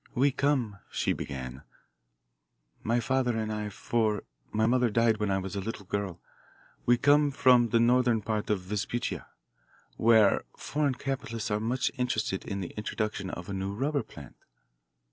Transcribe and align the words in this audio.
"We 0.15 0.31
come," 0.31 0.79
she 0.89 1.13
began, 1.13 1.61
"my 2.81 2.99
father 2.99 3.37
and 3.37 3.53
I 3.53 3.69
for 3.69 4.23
my 4.51 4.65
mother 4.65 4.89
died 4.89 5.17
when 5.17 5.29
I 5.29 5.37
was 5.37 5.55
a 5.55 5.61
little 5.61 5.85
girl 5.85 6.19
we 6.87 6.97
come 6.97 7.29
from 7.29 7.69
the 7.69 7.79
northern 7.79 8.23
part 8.23 8.49
of 8.49 8.61
Vespuccia, 8.61 9.27
where 9.97 10.43
foreign 10.57 10.95
capitalists 10.95 11.51
are 11.51 11.59
much 11.59 11.91
interested 11.99 12.43
in 12.45 12.61
the 12.61 12.73
introduction 12.75 13.29
of 13.29 13.47
a 13.47 13.53
new 13.53 13.75
rubber 13.75 14.01
plant. 14.01 14.37